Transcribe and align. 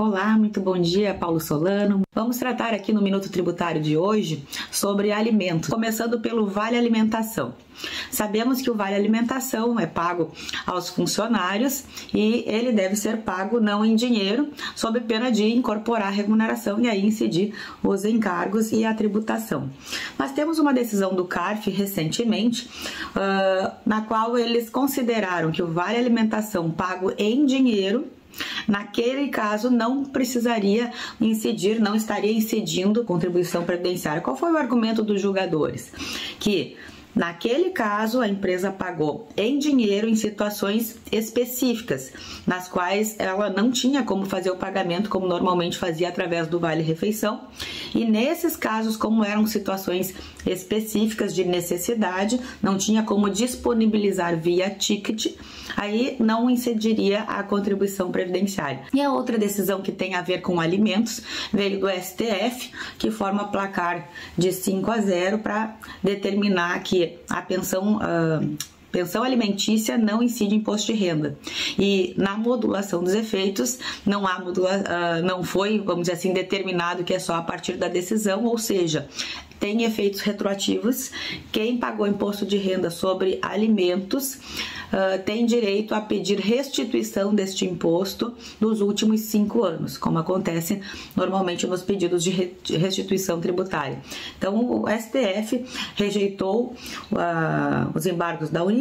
Olá, 0.00 0.38
muito 0.38 0.62
bom 0.62 0.80
dia, 0.80 1.12
Paulo 1.12 1.38
Solano. 1.38 2.00
Vamos 2.14 2.38
tratar 2.38 2.72
aqui 2.72 2.90
no 2.90 3.02
Minuto 3.02 3.28
Tributário 3.28 3.82
de 3.82 3.98
hoje 3.98 4.42
sobre 4.72 5.12
alimentos, 5.12 5.68
começando 5.68 6.18
pelo 6.20 6.46
Vale 6.46 6.78
Alimentação. 6.78 7.52
Sabemos 8.10 8.62
que 8.62 8.70
o 8.70 8.74
Vale 8.74 8.94
Alimentação 8.94 9.78
é 9.78 9.84
pago 9.84 10.32
aos 10.66 10.88
funcionários 10.88 11.84
e 12.14 12.44
ele 12.46 12.72
deve 12.72 12.96
ser 12.96 13.18
pago 13.18 13.60
não 13.60 13.84
em 13.84 13.94
dinheiro, 13.94 14.48
sob 14.74 14.98
pena 15.00 15.30
de 15.30 15.44
incorporar 15.44 16.08
a 16.08 16.10
remuneração 16.10 16.80
e 16.80 16.88
aí 16.88 17.04
incidir 17.04 17.52
os 17.82 18.02
encargos 18.06 18.72
e 18.72 18.86
a 18.86 18.94
tributação. 18.94 19.68
Nós 20.18 20.32
temos 20.32 20.58
uma 20.58 20.72
decisão 20.72 21.14
do 21.14 21.26
CARF 21.26 21.68
recentemente, 21.68 22.70
uh, 23.14 23.70
na 23.84 24.00
qual 24.00 24.38
eles 24.38 24.70
consideraram 24.70 25.52
que 25.52 25.62
o 25.62 25.70
Vale 25.70 25.98
Alimentação 25.98 26.70
pago 26.70 27.12
em 27.18 27.44
dinheiro 27.44 28.08
Naquele 28.66 29.28
caso, 29.28 29.70
não 29.70 30.04
precisaria 30.04 30.92
incidir, 31.20 31.80
não 31.80 31.94
estaria 31.94 32.32
incidindo 32.32 33.04
contribuição 33.04 33.64
previdenciária. 33.64 34.22
Qual 34.22 34.36
foi 34.36 34.52
o 34.52 34.56
argumento 34.56 35.02
dos 35.02 35.20
julgadores? 35.20 35.92
Que 36.38 36.76
Naquele 37.14 37.70
caso, 37.70 38.20
a 38.20 38.28
empresa 38.28 38.70
pagou 38.70 39.28
em 39.36 39.58
dinheiro 39.58 40.08
em 40.08 40.14
situações 40.14 40.96
específicas, 41.10 42.12
nas 42.46 42.68
quais 42.68 43.16
ela 43.18 43.50
não 43.50 43.70
tinha 43.70 44.02
como 44.02 44.24
fazer 44.24 44.50
o 44.50 44.56
pagamento 44.56 45.10
como 45.10 45.26
normalmente 45.26 45.76
fazia 45.76 46.08
através 46.08 46.46
do 46.46 46.60
Vale 46.60 46.82
Refeição. 46.82 47.42
E 47.94 48.04
nesses 48.04 48.56
casos, 48.56 48.96
como 48.96 49.24
eram 49.24 49.46
situações 49.46 50.14
específicas 50.46 51.34
de 51.34 51.44
necessidade, 51.44 52.40
não 52.62 52.78
tinha 52.78 53.02
como 53.02 53.28
disponibilizar 53.28 54.38
via 54.38 54.70
ticket, 54.70 55.34
aí 55.76 56.16
não 56.18 56.48
incidiria 56.48 57.22
a 57.22 57.42
contribuição 57.42 58.10
previdenciária. 58.10 58.82
E 58.94 59.00
a 59.00 59.12
outra 59.12 59.36
decisão 59.36 59.82
que 59.82 59.92
tem 59.92 60.14
a 60.14 60.22
ver 60.22 60.40
com 60.40 60.60
alimentos 60.60 61.22
veio 61.52 61.80
do 61.80 61.88
STF, 61.88 62.70
que 62.98 63.10
forma 63.10 63.48
placar 63.48 64.08
de 64.38 64.52
5 64.52 64.90
a 64.90 64.98
0 64.98 65.38
para 65.38 65.76
determinar 66.02 66.82
que 66.82 66.99
a 67.28 67.42
pensão. 67.42 67.96
Uh, 67.96 68.56
pensão 68.90 69.22
alimentícia 69.22 69.96
não 69.96 70.22
incide 70.22 70.54
imposto 70.54 70.92
de 70.92 70.98
renda. 70.98 71.38
E 71.78 72.14
na 72.16 72.36
modulação 72.36 73.02
dos 73.02 73.14
efeitos, 73.14 73.78
não 74.04 74.26
há 74.26 74.38
modula, 74.38 74.78
uh, 74.78 75.24
não 75.24 75.42
foi, 75.42 75.78
vamos 75.78 76.02
dizer 76.02 76.12
assim, 76.12 76.32
determinado 76.32 77.04
que 77.04 77.14
é 77.14 77.18
só 77.18 77.34
a 77.34 77.42
partir 77.42 77.76
da 77.76 77.88
decisão, 77.88 78.44
ou 78.44 78.58
seja, 78.58 79.08
tem 79.60 79.84
efeitos 79.84 80.20
retroativos. 80.22 81.12
Quem 81.52 81.76
pagou 81.76 82.06
imposto 82.06 82.46
de 82.46 82.56
renda 82.56 82.90
sobre 82.90 83.38
alimentos 83.42 84.34
uh, 84.34 85.22
tem 85.24 85.44
direito 85.44 85.94
a 85.94 86.00
pedir 86.00 86.40
restituição 86.40 87.34
deste 87.34 87.66
imposto 87.66 88.34
nos 88.58 88.80
últimos 88.80 89.20
cinco 89.20 89.62
anos, 89.62 89.98
como 89.98 90.18
acontece 90.18 90.80
normalmente 91.14 91.66
nos 91.66 91.82
pedidos 91.82 92.24
de 92.24 92.30
restituição 92.76 93.38
tributária. 93.38 94.00
Então, 94.38 94.82
o 94.82 94.86
STF 94.88 95.64
rejeitou 95.94 96.74
uh, 97.12 97.90
os 97.94 98.06
embargos 98.06 98.48
da 98.48 98.64
União, 98.64 98.79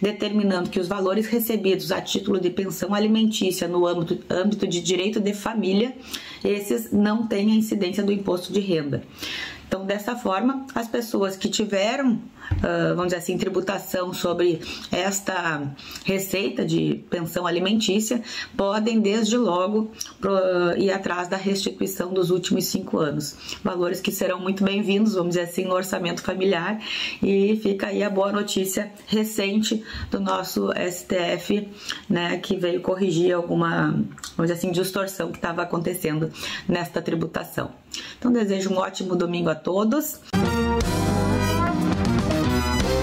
determinando 0.00 0.70
que 0.70 0.80
os 0.80 0.88
valores 0.88 1.26
recebidos 1.26 1.92
a 1.92 2.00
título 2.00 2.40
de 2.40 2.50
pensão 2.50 2.94
alimentícia 2.94 3.68
no 3.68 3.86
âmbito, 3.86 4.18
âmbito 4.30 4.66
de 4.66 4.80
direito 4.80 5.20
de 5.20 5.34
família, 5.34 5.96
esses 6.44 6.90
não 6.92 7.26
têm 7.26 7.52
a 7.52 7.54
incidência 7.54 8.02
do 8.02 8.12
imposto 8.12 8.52
de 8.52 8.60
renda. 8.60 9.02
Então, 9.66 9.84
dessa 9.84 10.16
forma, 10.16 10.66
as 10.74 10.88
pessoas 10.88 11.36
que 11.36 11.48
tiveram 11.48 12.18
uh, 12.52 12.94
vamos 12.94 13.06
dizer 13.06 13.16
assim, 13.16 13.36
tributação 13.36 14.12
sobre 14.12 14.60
esta 14.90 15.62
receita 16.04 16.64
de 16.64 17.04
pensão 17.10 17.46
alimentícia, 17.46 18.22
podem 18.56 19.00
desde 19.00 19.36
logo 19.36 19.90
pro, 20.20 20.32
ir 20.76 20.90
atrás 20.90 21.28
da 21.28 21.36
restituição 21.36 22.12
dos 22.12 22.30
últimos 22.30 22.66
cinco 22.66 22.98
anos. 22.98 23.58
Valores 23.62 24.00
que 24.00 24.10
serão 24.10 24.40
muito 24.40 24.64
bem-vindos, 24.64 25.14
vamos 25.14 25.30
dizer 25.30 25.42
assim, 25.42 25.64
no 25.64 25.74
orçamento 25.74 26.22
familiar. 26.22 26.80
E 27.22 27.58
fica 27.62 27.88
aí 27.88 28.02
a 28.02 28.10
boa 28.10 28.32
notícia 28.32 28.92
recente 29.06 29.82
do 30.10 30.20
nosso 30.20 30.70
STF, 30.72 31.68
né, 32.08 32.38
que 32.38 32.56
veio 32.56 32.80
corrigir 32.80 33.34
alguma, 33.34 33.92
vamos 34.36 34.50
dizer 34.50 34.54
assim, 34.54 34.70
distorção 34.70 35.30
que 35.30 35.38
estava 35.38 35.62
acontecendo 35.62 36.27
nesta 36.68 37.00
tributação. 37.02 37.70
Então, 38.18 38.32
desejo 38.32 38.70
um 38.70 38.78
ótimo 38.78 39.16
domingo 39.16 39.50
a 39.50 39.54
todos. 39.54 40.20